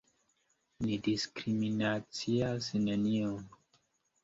Ni 0.85 0.97
diskriminacias 1.07 2.73
neniun! 2.89 3.41